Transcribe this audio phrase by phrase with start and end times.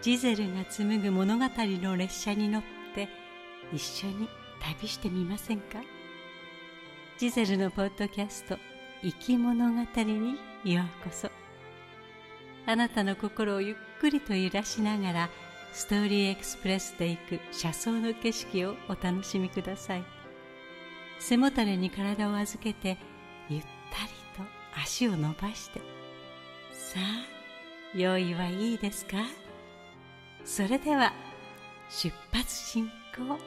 [0.00, 2.62] ジゼルが紡ぐ物語の列車に乗っ
[2.94, 3.08] て
[3.72, 4.28] 一緒に
[4.60, 5.80] 旅してみませんか？
[7.18, 8.56] ジゼルのポッドキャスト
[9.02, 11.28] 「生き物語」にようこそ。
[12.66, 15.28] あなたの心をゆっくりと揺らしながら
[15.72, 20.04] ストーリーエクスプレスで行く車窓の景色をお楽しみください。
[21.18, 22.98] 背もたれに体を預けて
[23.48, 23.68] ゆったり
[24.36, 25.80] と足を伸ばして。
[26.72, 29.16] さあ用意はいいですか？
[30.48, 31.12] それでは
[31.90, 33.38] 出発進行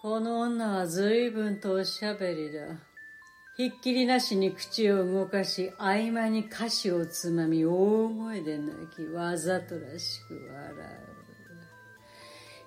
[0.00, 2.60] この女は随分とおしゃべりだ。
[3.58, 11.09] ひっきりなしに口を動かし、合間に菓子をつまみ、大声で泣き、わざとらしく笑う。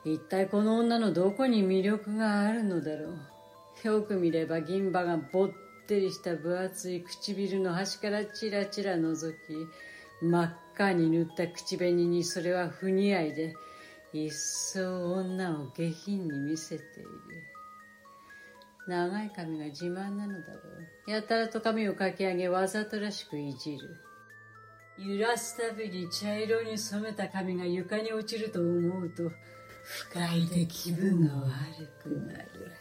[0.05, 3.09] 一体この女のどこに魅力があるのだろ
[3.83, 3.87] う。
[3.87, 5.49] よく見れば銀歯がぼっ
[5.87, 9.35] てりした分厚い唇の端からチラチラ覗き、
[10.21, 13.55] 真っ赤に塗った口紅にそれは不似合いで、
[14.11, 17.09] 一層女を下品に見せている。
[18.87, 20.59] 長い髪が自慢なのだろ
[21.07, 21.11] う。
[21.11, 23.97] やたらと髪をかき上げわざとらしくいじる。
[24.97, 29.31] 揺らすたびに茶色に染めた髪が床に落ちると思うと
[29.83, 32.71] 不快で気分が悪くなる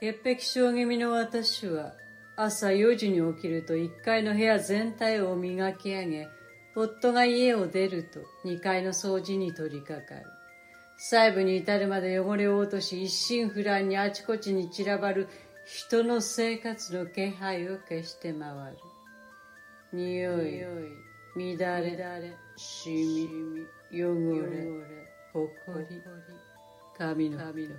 [0.00, 1.92] 潔癖症気味の私は
[2.36, 6.28] 朝4時に起きると1階の部屋全体を磨き上げ
[6.74, 10.26] 夫が家を出ると2階の掃除に取り掛かる。
[10.96, 15.28] 細部に至るまで汚れを落とし一心不乱にあちこちに散らばる
[15.66, 18.78] 人の生活の気配を消して回る。
[19.92, 20.64] 匂い、
[21.56, 24.14] 乱れ、しみ、汚
[24.46, 26.02] れ、ほこり、
[26.98, 27.74] 髪の髪の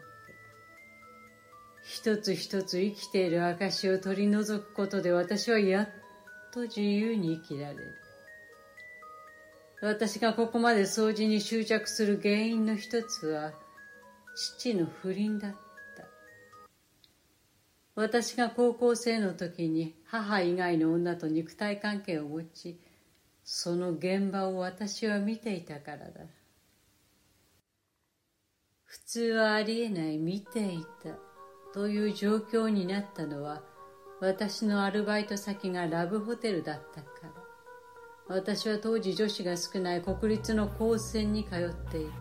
[1.83, 5.89] 一つ一つ生きている証を取り除くことで私はやっ
[6.53, 7.95] と自由に生きられる。
[9.81, 13.51] 私がここまで掃除に執着する原因の一つは
[14.35, 15.57] 父の不倫だった。
[17.95, 22.79] 私が高校生の時に母以外の女と肉体関係を持ち
[23.43, 26.21] その現場を私は見ていたからだ。
[28.93, 31.17] 普通はありえない見ていた。
[31.73, 33.63] という状況になったのは
[34.21, 37.33] 私のアルバイト先がラブホテルだったから。
[38.27, 42.13] 私は当時女子が少ない国立の高専に通っていた。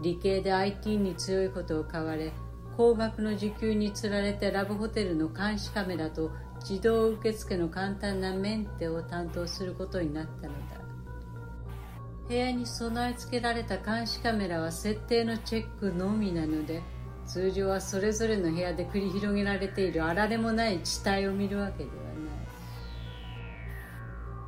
[0.00, 2.32] 理系で IT に強いことを買われ
[2.78, 6.30] 高額の時給につられてラブホテルの監視カメラと
[6.60, 10.81] 自動受付の簡単なメンテを担当することになったのだ。
[12.32, 16.80] 部屋に備え付けられた監視カメラは設定のチェックのみなので
[17.26, 22.02] 通常はそれぞれの部屋で繰り広げられているあられもない地帯を見るわけではない。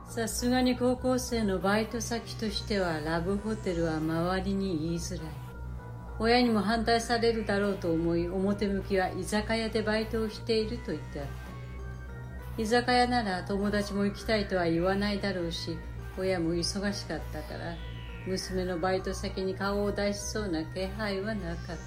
[0.08, 5.26] さすがに高校生のバイト先としてはラブホテルは周りに言いづらい。
[6.18, 11.26] 親にも反対されるだろうと思い表向きは居酒屋でバイトをしていると言ってあっ
[12.56, 12.62] た。
[12.62, 15.76] 居酒屋なら友達も行きたいとは言わないだろうし
[16.18, 17.74] 親も忙しかったから
[18.26, 21.84] 娘のバイト先に顔を出しそうな気配はなかった。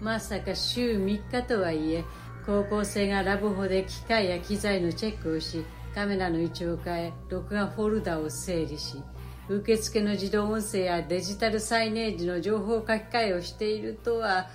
[0.00, 2.04] まさか週3日とはいえ
[2.46, 9.02] 高校生がラブホで機械や機材のチェックをしカメラの位置を変え録画フォルダを整理し
[9.48, 14.48] 受付の自動音声やデジタルサイネージの情報書き換えをしているとは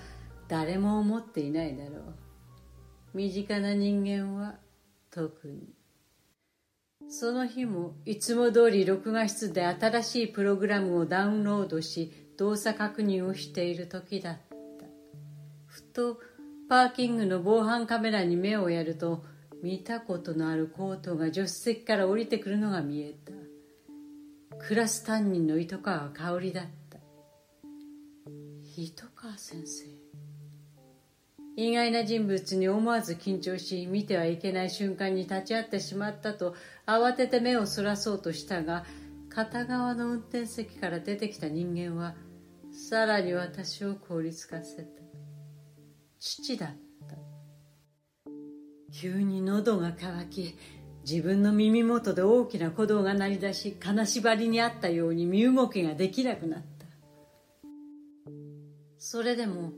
[0.48, 2.04] 誰も思っていないだろう。
[3.14, 4.56] 身近な人間は
[5.12, 5.75] 特に。
[7.08, 14.86] その日もいつも通り録画室で新しいプログラムをダウンロードし動作確認をしている時だった。
[15.66, 16.20] ふと
[16.68, 19.24] パーキングの防犯カメラに目をやると
[19.62, 23.32] 見たことのあるコートが助手席から降りてくるのが見えた。
[24.58, 27.00] クラス担任の糸川香織だった。
[28.78, 30.05] 糸川先生。
[31.58, 36.56] 意外な人物に思わず緊張し見てはいけない瞬間に立ち会ってしまったと
[36.86, 38.86] 慌てて目をそらそうとしたが
[39.30, 42.16] 片側の運転席から出てきた人間は
[42.72, 45.02] さらに私を凍りつかせた。
[46.20, 46.76] 父だった。
[48.94, 50.56] 急に喉が渇き
[51.10, 56.86] 自分の耳元で大きな鼓動が鳴り出し金縛りにあったように身動きができなくなった。
[58.98, 59.72] それでも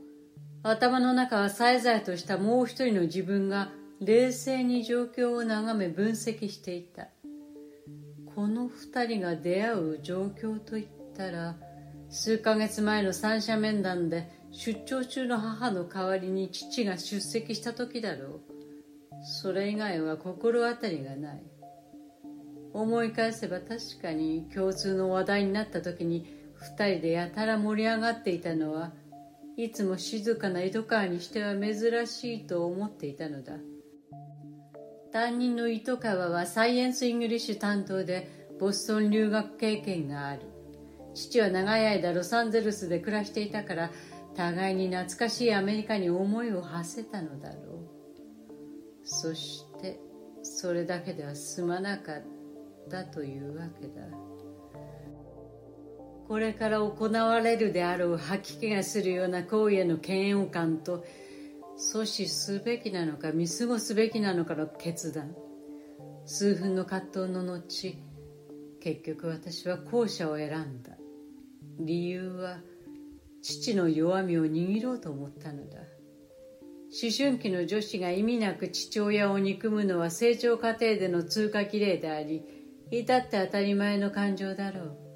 [0.62, 3.70] 頭の中はさえざえとしたもう一人の自分が
[4.00, 7.08] 冷静に状況を眺め分析していた。
[8.34, 11.56] この二人が出会う状況といったら
[12.08, 18.40] 数ヶ月前の三者面談で出張中の母の代わりに父が出席した時だろう。
[19.22, 21.42] それ以外は心当たりがない。
[22.72, 28.92] 思い返せば確かに共通の話題になった時に二人でやたら盛り上がっていたのは
[29.58, 33.54] いつも静かな井戸川にしては珍しいと思っていたのだ。
[35.12, 40.42] 担任の糸川はサイエンス・イングリッシュ担当でボストン留学経験がある。
[41.12, 43.90] 父は長い間ロサンゼルスで暮らしていたから
[44.36, 47.88] 互いに懐かしいアメリカに思いを馳せたのだろう。
[49.02, 49.98] そして
[50.44, 52.22] それだけでは済まなかっ
[52.88, 54.37] たというわけだ。
[56.28, 61.02] これから行われるであろう吐き気がするような行為への嫌悪感と
[61.78, 65.34] 阻止すべきなのか見過ごすべきなのかの決断。
[66.26, 67.96] 数分の葛藤の後
[68.80, 70.98] 結局私は後者を選んだ。
[71.80, 72.58] 理由は
[73.40, 75.78] 父の弱みを握ろうと思ったのだ。
[76.90, 82.42] 思春期の女子が意味なく父親を憎むのは成長過程での通過儀礼であり
[82.90, 85.07] 至って当たり前の感情だろう。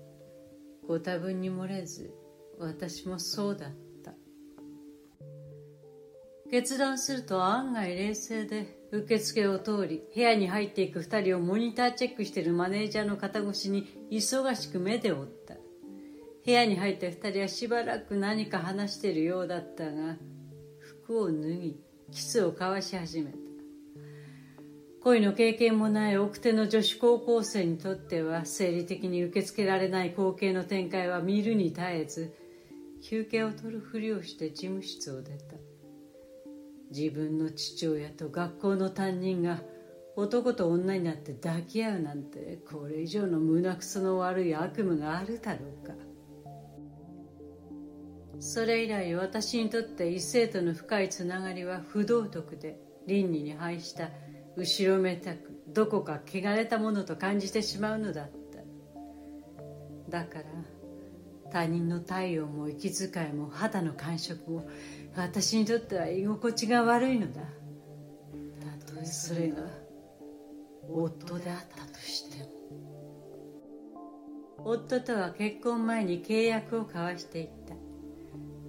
[0.87, 2.13] ご多分に漏れず
[2.59, 4.13] 私もそうだった。
[6.51, 15.55] 決断すると案外冷静で受付を通り部屋に入っていく二人をモニターチェックしているマネージャーの肩越しに忙しく目で追った。
[16.45, 20.17] 部屋に入った二人はしばらく何か話しているようだったが
[20.79, 21.81] 服を脱ぎ
[22.11, 23.42] キスを交わし始めた。
[25.05, 32.33] 恋の経験もない奥手の女子高校生にとっては生理的に受け付けられない光景の展開は見るに耐えず
[33.03, 35.57] 休憩を取るふりをして事務室を出た。
[36.93, 39.61] 自分の父親と学校の担任が
[40.15, 45.95] 男と女になって抱き合うなんてこれ以上の胸くその悪い悪夢があるだろうか。
[48.39, 52.79] それ以来私にとって異性との深いつながりは不道徳で
[53.09, 54.11] 倫理に反した
[54.57, 58.31] 後ろめたくどこか汚れたものと感じてしまうのだっ
[60.09, 60.19] た。
[60.19, 60.45] だから
[61.51, 64.69] 他人の体温も息遣いも肌の感触も
[65.17, 67.43] 私にとっては居心地が悪いのだ。
[68.87, 69.63] たとえそれが
[70.89, 72.53] 夫であったとしても。
[74.65, 77.75] 夫とは結婚前に契約を交わしていった。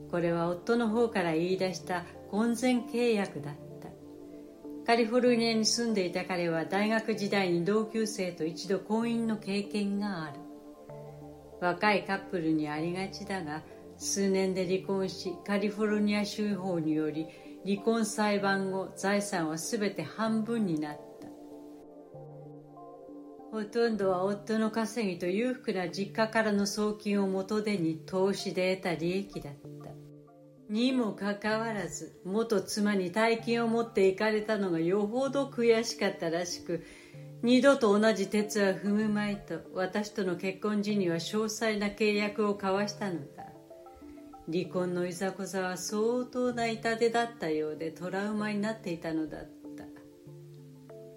[0.09, 3.62] これは夫の方から言い出した婚前契約だった。
[4.85, 10.39] カリフォルニアに住んでいた彼は大学時代に同級生と一度婚姻の経験がある。
[11.61, 13.63] 若いカップルにありがちだが
[13.97, 17.27] 数年で離婚しカリフォルニア州法により
[17.65, 21.27] 離婚裁判後財産は全て半分になった。
[23.51, 29.82] ほとんどは夫の稼ぎと裕福な実家からの送金を元手に投資で得た利益だった。
[30.73, 36.83] にもかかわらず元妻に大金を持って行かれたのがよほど悔しかったらしく
[37.43, 43.43] 二度と同じ鉄は踏むまいと私との結婚時には詳細な契約を交わしたのだ。
[44.51, 49.47] 離婚のいざこざは相当な痛手だったようでトラウマになっていたのだっ
[49.77, 49.83] た。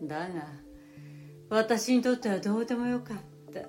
[0.05, 0.49] だが
[1.49, 3.17] 私にとってはどうでもよかっ
[3.55, 3.61] た。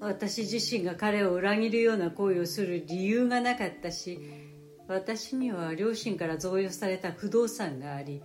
[0.00, 4.43] 私自身が彼を裏切るような行為をする理由がなかったし
[4.86, 8.22] 私には両親から贈与された不動産があり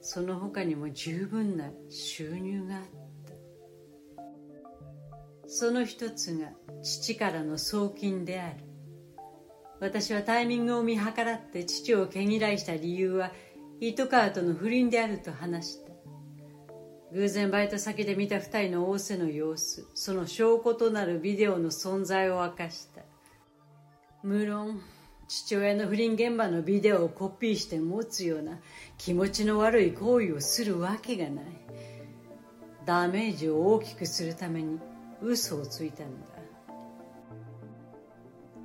[0.00, 2.92] その他にも十分な収入があった。
[5.46, 6.48] その一つが
[6.82, 8.56] 父からの送金である。
[9.80, 13.32] 私はタイミングを見計らって父を毛嫌いした理由は
[13.80, 15.92] 糸川との不倫であると話した。
[17.12, 23.02] 偶然バイト先で見た二人の仰せの様子その証拠となるビデオの存在を明かした。
[24.22, 24.80] 無論
[25.28, 28.58] 父親の不倫現場のビデオをコピーして持つような
[28.98, 31.44] 気持ちの悪い行為をするわけがない。
[32.84, 34.78] ダメージを大きくするために
[35.22, 36.32] 嘘をついたのだ。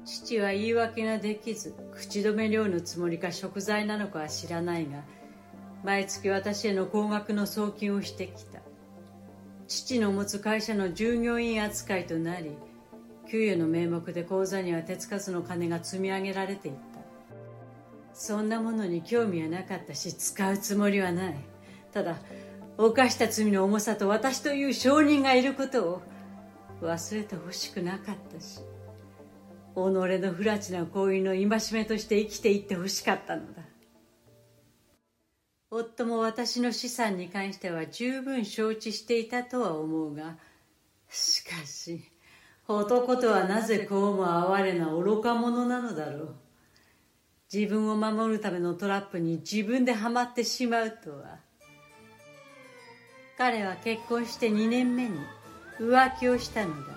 [0.03, 5.03] 父は言い訳ができず口止め料のつもりか食材なのかは知らないが
[5.83, 8.59] 毎月私への高額の送金をしてきた。
[9.67, 12.55] 父の持つ会社の従業員扱いとなり
[13.29, 16.99] 給与の名目で口座には手つかずの金が積み上げられていった。
[18.13, 21.35] そんなものに興味はなかったし使うつもりはない。
[21.93, 22.17] ただ
[22.77, 26.01] 犯した罪の重さと私という証人がいることを
[26.81, 33.63] 忘れてほしくなかったし己の不埒な行為の戒めとして生きていってほしかったのだ。
[35.69, 40.37] 夫も私の資産に関しては十分承知していたとは思うが
[41.09, 42.03] しかし
[42.67, 46.35] 男とはなぜこうも哀れな愚か者なのだろう。
[47.51, 51.39] 自分を守るためのトラップに自分ではまってしまうとは。
[53.37, 55.17] 彼は結婚して2年目に
[55.79, 56.93] 浮気をしたのだ。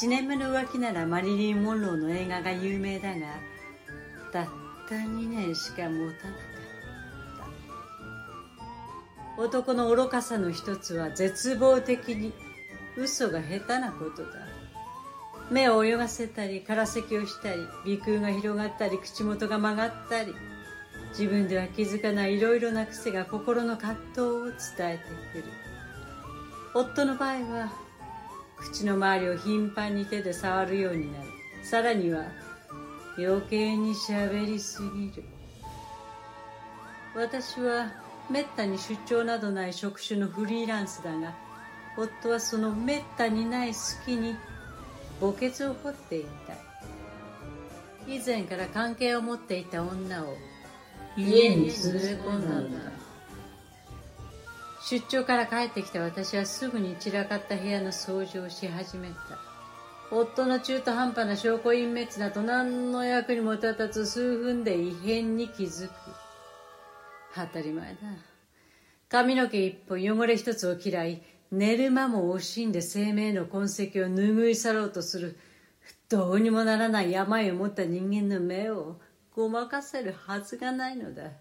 [0.00, 3.26] 7年目の浮気ならマリリン・モンローの映画が有名だが
[4.32, 4.46] たっ
[4.88, 6.10] た2年しか持たなかっ
[9.36, 9.42] た。
[9.42, 12.32] 男の愚かさの一つは絶望的に
[12.96, 14.30] 嘘が下手なことだ。
[15.50, 20.34] 目を泳がせたり空咳をしたり鼻腔が広がったり口元が曲がったり
[21.10, 25.44] 自分では気づかないいろいろな癖が心の葛藤を伝えてくる。
[26.74, 27.72] 夫の場合は
[28.58, 31.28] 口の周りを頻繁に手で触るようになる
[31.62, 32.24] さらには
[33.18, 35.24] 余計にしゃべりすぎる。
[37.14, 37.92] 私は
[38.28, 41.34] めったに出張などない職種のフリーランスだが
[41.96, 44.36] 夫はそのめったにない隙に
[45.20, 46.54] 墓穴を掘っていた。
[48.06, 50.36] 以前から関係を持っていた女を
[51.16, 51.70] 家に連れ
[52.22, 52.92] 込んだんだ。
[54.82, 59.38] 出張から帰ってきた私はすぐに散らかった部屋の掃除をし始めた。
[60.10, 65.92] 夫の中途半端な証拠隠滅だと何の役にも立たず数分で異変に気づく。
[67.34, 67.98] 当たり前だ。
[69.08, 73.68] 髪の毛一本汚れ一つを嫌い寝る間も惜しんで生命の痕跡を
[74.06, 75.38] 拭い去ろうとする。
[76.08, 79.00] どうにもならない病を持った人間の目を
[79.34, 81.32] ごまかせるはずがないのだ。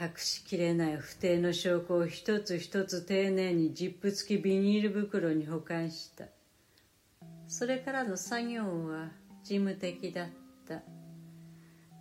[0.00, 6.26] 隠しきれない不定の証拠を一つ一つ丁寧にジップ付きビニール袋に保管した。
[7.48, 9.08] それからの作業は
[9.42, 10.28] 事務的だっ
[10.68, 10.82] た。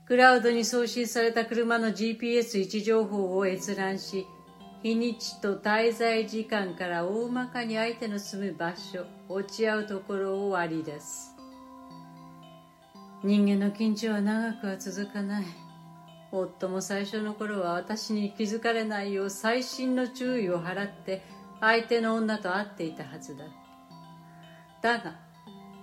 [0.05, 4.25] クラウドに送信された車の GPS 位置情報を閲覧し
[4.83, 11.35] 日にちと滞在時間から大まかに相手の住む場所落ち合うところを割り出す。
[13.23, 15.45] 人間の緊張は長くは続かない。
[16.31, 21.23] 夫も最初の頃は私に気づかれないよう細心の注意を払って
[21.59, 23.45] 相手の女と会っていたはずだ。
[24.83, 25.15] だが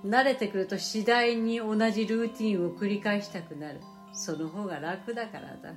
[0.04, 3.80] 慣れてくると次第に同じルーティンを繰り返したくなる。
[4.12, 5.74] その方が楽だからだ。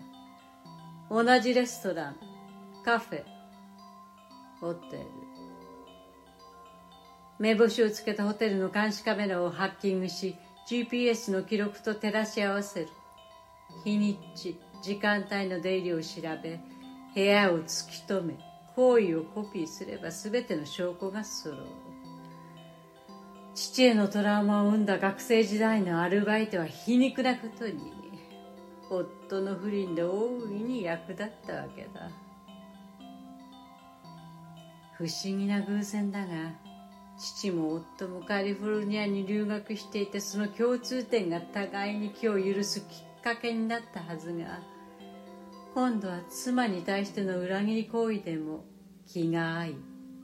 [1.09, 2.26] 同じレストラン
[2.88, 3.24] カフェ。
[4.62, 5.06] ホテル。
[7.38, 10.38] 目星をつけたホテルの監視カメラをハッキングし
[10.70, 12.88] GPS の記録と照らし合わせる。
[13.84, 16.62] 日にち時間帯の出入りを調べ
[17.13, 18.36] 部屋を突き止め
[18.74, 21.60] 行為をコピーすれば全ての証拠が揃う。
[23.53, 27.91] 父へのトラウマを生んだ学生時代のアルバイトは皮肉なことに
[28.89, 32.26] 夫の不倫で大いに役立ったわけだ。
[34.98, 36.51] 不思議な偶然だが
[37.18, 44.60] 父も夫もカリフォルニアに留学していてその共通点が互いに気を許すきっかけになったはずが
[45.74, 48.66] 今度は妻に対しての裏切り行為でも
[49.06, 49.75] 気が合い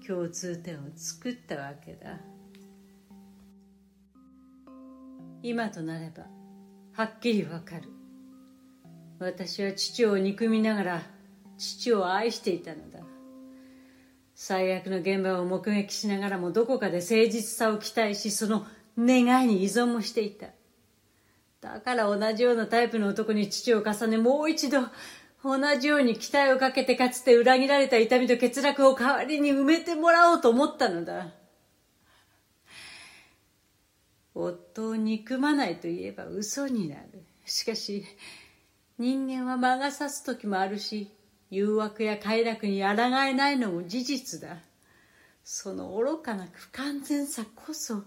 [0.06, 2.18] 共通点を作ったわけだ。
[5.42, 6.24] 今となれば
[6.94, 7.89] はっきりわかる。
[9.20, 11.01] 私は父を憎みながら
[11.58, 13.12] 父を愛していたのだ。
[14.45, 18.65] 最悪の現場を目撃しながらもどこかで誠実さを期待しその
[18.97, 20.47] 願いに依存もしていた。
[21.62, 24.81] だから同じようなタイプの男に父を重ねもう一度
[25.45, 31.27] 同じように期待をかけてかつて裏切られた痛みと欠落を代わりに埋めてもらおうと思ったのだ。
[34.35, 37.23] 夫を憎まないと言えば嘘になる。
[37.45, 38.03] しかし
[39.00, 41.09] 人間は魔が差す時もあるし
[41.53, 44.57] 誘惑や快楽に抗えないのも事実だ。
[45.43, 48.03] その愚かな不完全さこそ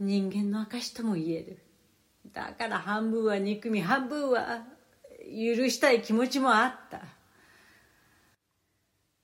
[0.00, 1.58] 人間の証とも言える。
[2.32, 4.64] だから半分は憎み半分は
[5.24, 7.02] 許したい気持ちもあった。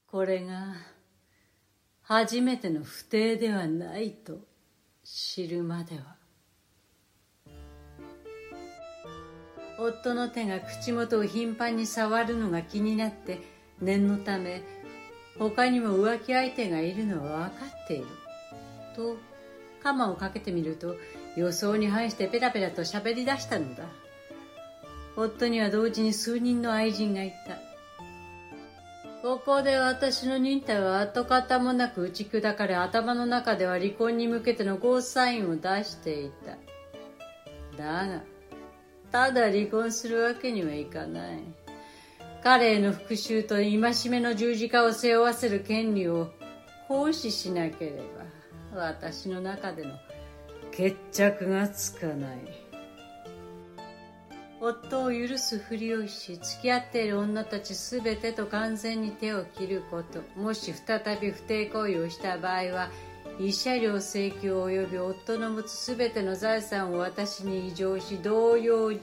[0.06, 0.75] これが
[2.02, 4.38] 初めての不定ではないと
[5.02, 6.22] 知るまでは。
[9.84, 13.40] 夫の手が口元を頻繁に触るのが気になって
[13.80, 14.62] 念のため
[15.38, 18.06] 他にも浮気相手がいるのは分かっている。
[18.94, 19.16] と
[19.82, 20.96] 鎌をかけてみると
[21.36, 23.84] 予想に反してペラペラと喋り出したのだ。
[25.16, 27.58] 夫には同時に数人の愛人がいた。
[29.22, 36.56] ここで私の忍耐は跡形もなく打ち砕かれ頭の中では離婚に向けてのゴーサインを出していた。
[37.76, 38.31] だが
[39.12, 41.38] ただ離婚するわけにはいかない。
[42.42, 43.78] 彼への復讐と戒
[44.09, 46.33] めの十字架を背負わせる権利を
[46.88, 48.02] 行使しなけれ
[48.75, 49.92] ば私の中での
[50.73, 52.38] 決着がつかない。
[54.64, 62.88] 夫を許すふりをし付き合っている女たち全てと完全に手を切ることもし再び不貞行為をした場合は
[63.38, 69.00] 慰謝料請求及び夫の持つ全ての財産を私に異常し同様に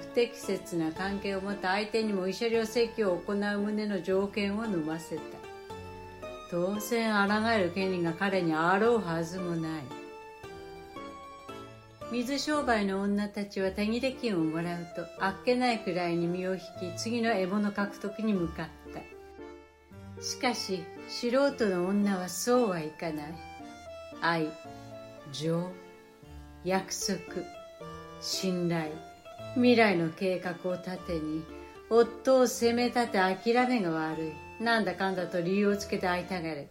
[0.00, 5.22] 不適切な関係を持った相手にも慰謝料請求を行う旨の条件を飲ませた。
[6.48, 9.82] 当然抗える権利が彼にあろうはずもない。
[12.12, 16.64] 水商売の女たちは手切れ金をもらうとあっけないくらいに身を引き
[16.96, 20.22] 次の獲物獲得に向かった。
[20.22, 23.34] しかし素人の女はそうはいかない。
[24.26, 24.48] 愛
[25.30, 25.70] 情
[26.64, 27.20] 約束
[28.20, 28.90] 信頼。
[29.54, 31.44] 未来の計画を盾に
[31.88, 34.64] 夫を責め立て諦めが悪い。
[34.64, 36.66] なんだかんだと理由をつけて会いたがる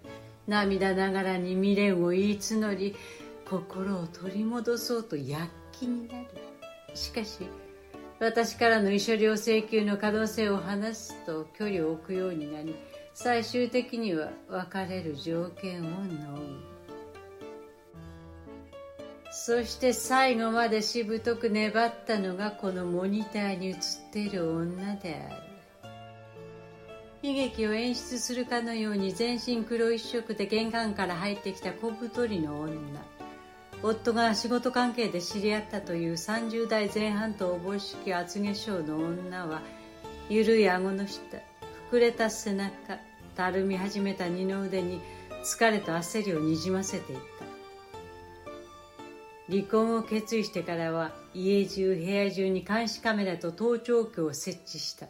[0.48, 2.94] 涙ながらに未練を言い募り
[3.50, 6.28] 心を取り戻そうと躍起になる。
[6.94, 7.40] しかし
[8.20, 12.76] 私からの慰謝料請求の可能性を話すと距離を置くようになり
[13.14, 16.75] 最終的には別れる条件を飲む。
[19.38, 23.76] そして最後までしぶとく粘ったのがこのモニターに映っ
[24.14, 25.44] ている女である。
[27.22, 32.74] 悲劇を演出するかのように全身黒一色で玄関から入ってきた小太りの女。
[33.84, 39.62] 夫が仕事関係で知り合ったという30代前半とおぼしき厚化粧の女は
[40.30, 41.20] 緩い顎の下
[41.92, 42.72] 膨れた背中
[43.36, 45.02] たるみ始めた二の腕に
[45.44, 47.35] 疲れと焦りをにじませていた。
[49.50, 55.08] 離婚を決意してからは家中部屋中に監視カメラと盗聴器を設置した。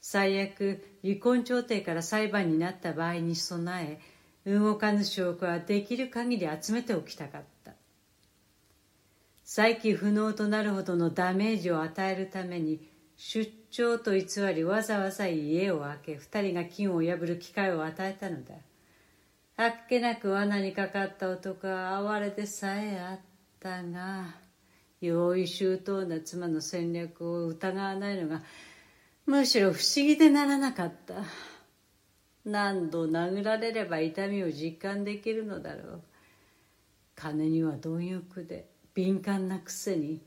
[0.00, 4.00] 最悪離婚調停から裁判になった場合に備
[4.44, 7.72] え動かぬ証拠はできる限り集めておきたかった。
[9.44, 12.80] 再起不能となるほどのダメージを与えるために
[13.16, 18.54] 出張と偽りわざわざ家を開け二人が金を破る機会を与えたのだ。
[19.56, 23.35] あっけなく罠にかかった男は哀れでさえあった。
[23.66, 24.34] が
[25.00, 28.42] 用意周到な妻の戦略を疑わないのが
[29.26, 31.14] むしろ不思議でならなかった。
[32.44, 36.02] 何度殴られれば痛みを実感できるのだろう。
[37.16, 40.22] 金には貪欲で敏感なくせに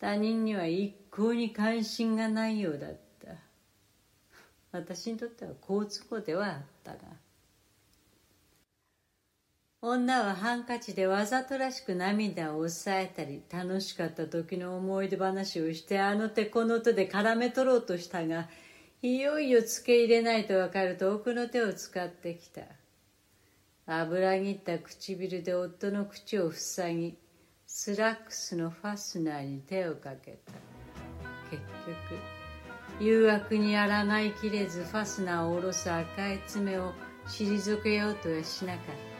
[0.00, 2.96] 他人には一向に関心がないようだった。
[4.72, 6.98] 私にとっては好都合ではあったが
[9.88, 18.48] 女はハンカチでわざとらしく涙を抑えたり楽しかった時の思い出話をしてあの手この手で絡め取ろうとしたが
[19.00, 22.62] いよいよつけ入れないと分かると奥の手を使ってきた。
[23.86, 27.18] 油ぎった唇で夫の口を塞ぎ
[27.68, 30.52] スラックスのファスナーに手をかけた。
[31.48, 31.62] 結
[32.98, 36.92] 局誘惑に抗いきれずファスナーを下ろす赤い爪を
[37.28, 39.15] 退けようとはしなかった。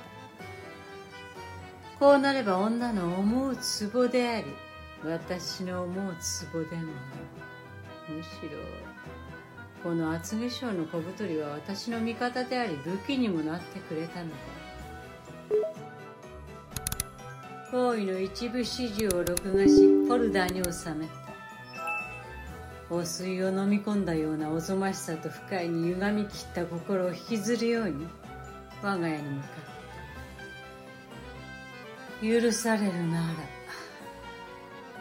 [1.98, 4.46] こうなれば女の思うツボであり
[5.04, 8.58] 私の思うツボでもあるむしろ
[9.82, 14.36] この厚化粧の小太りは私の味方であり武器にもなってくれたのだ
[17.70, 21.26] 行為の一部始終を録画しフォルダに収めた。
[22.88, 28.06] 汚水を飲み込んだようなおぞましさと不快に歪み切った心を引きずるように。
[28.82, 29.65] 我が家に向かった
[32.22, 33.26] 許されるなら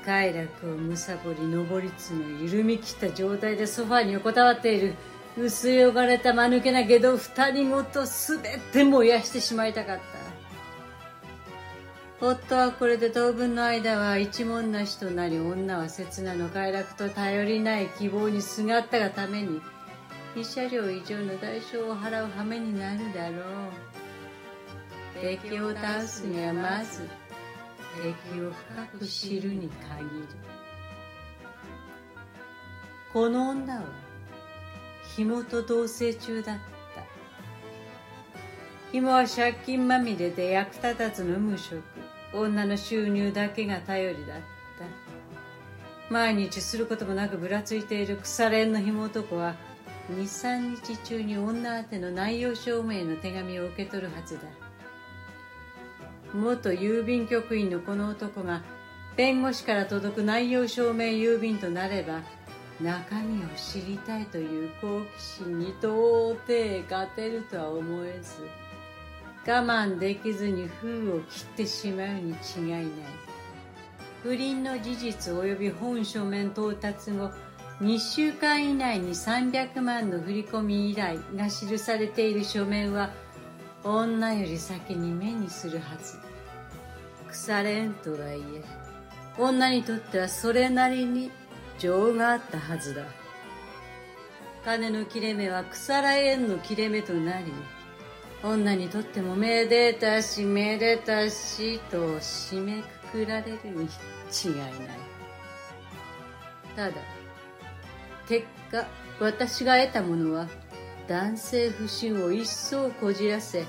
[0.05, 4.95] 快楽をむさぼり上り詰め緩み切った状態でソファに横たわっている
[5.37, 8.39] 薄汚れた間抜けな下道二人ごと全
[8.71, 10.03] て燃やしてしまいたかった。
[12.21, 19.61] 夫はこれで当分の間は一文なしとなり女は刹那の快楽と頼りない希望にすがったがために
[20.35, 24.04] 慰謝料以上の代償を払う羽目になるだろう。
[25.21, 27.07] 敵を倒すにはまず
[28.01, 30.09] 敵を深く知るに限る。
[33.13, 33.83] この女は
[35.15, 36.61] 紐と同棲中だった。
[38.91, 41.81] 紐は借金まみれで役立たずの無職。
[42.33, 46.13] 女の収入だけが頼りだった。
[46.13, 49.55] 毎日することもなくぶらついている腐れ縁の紐男は
[50.11, 54.64] 23日中に女宛ての内容証明の手紙を受け取るはずだ。
[56.35, 58.63] 元郵便局員のこの男が
[59.15, 62.21] 弁護士から届く内容証明郵便となれば
[62.81, 68.33] 中身を知りたいという好奇心に到底勝てるとは思えず
[69.47, 72.85] 我慢できずに封を切ってしまうに違いない。
[74.25, 77.29] 不倫の事実及び本書面到達後
[77.79, 83.11] 2週間以内に300万の振り込み依頼が記されている書面は
[83.83, 86.17] 女より先に目にするはず
[87.35, 88.63] 腐れんとはいえ
[89.37, 91.29] 女にとってはそれなりに
[91.77, 93.03] 情があったはずだ。
[94.63, 97.51] 金の切れ目は腐らえんの切れ目となり
[98.41, 104.71] 女にとってもめでたしめでたしと締めくくられるに違いない。
[106.75, 106.95] ただ
[108.27, 108.87] 結果
[109.19, 110.47] 私が得たものは
[111.07, 113.65] 男性不信を一層こじらせ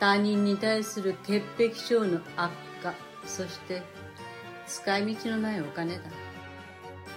[0.00, 2.73] 他人に対する潔癖症の悪化
[3.26, 3.82] そして
[4.66, 6.00] 使い道のないお金だ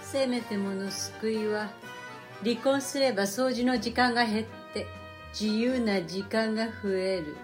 [0.02, 1.70] せめてもの救いは
[2.42, 4.86] 離婚すれば掃除の時間が減って
[5.38, 7.36] 自由な時間が増える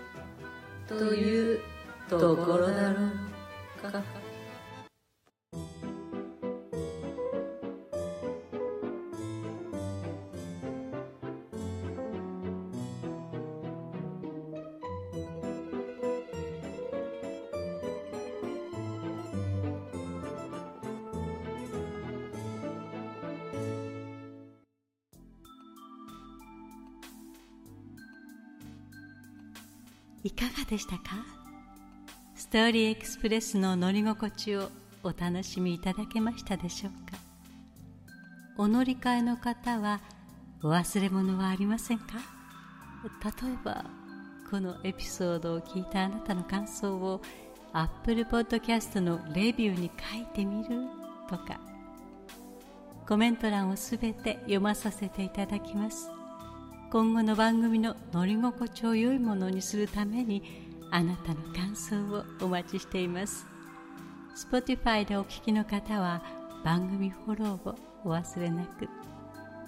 [0.88, 1.60] という
[2.08, 3.06] ところだろ
[3.88, 4.23] うか。
[30.24, 31.02] いかがでしたか？
[32.34, 34.70] ストーリーエクスプレスの乗り心地を
[35.02, 37.18] お楽しみいただけましたでしょうか？
[38.56, 40.00] お乗り換えの方は
[40.62, 42.06] お忘れ物はありませんか？
[43.22, 43.84] 例えば
[44.50, 47.20] このエピソードを聞いたあなたの感想を
[47.74, 50.86] Apple Podcast のレビューに書いてみる
[51.28, 51.60] とか。
[53.06, 56.08] コメント欄をすべて読まさせていただきます。
[56.94, 60.44] 今後の番組の乗り心地を良いものにするために
[60.92, 63.44] あなたの感想をお待ちしています。
[64.36, 66.22] Spotify でお聞きの方は
[66.64, 68.88] 番組フォローをお忘れなく。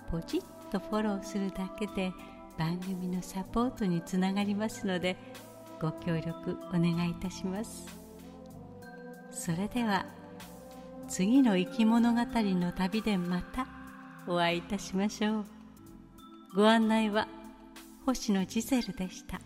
[0.08, 2.12] ポチッとフォローするだけで
[2.56, 5.16] 番組のサポートにつながりますので
[5.80, 7.88] ご協力お願いいたします。
[9.32, 10.06] それでは
[11.08, 13.66] 次の生き物語の旅でまた
[14.28, 15.55] お会いいたしましょう。
[16.56, 17.28] ご案内は
[18.06, 19.38] 星野ジゼルでした。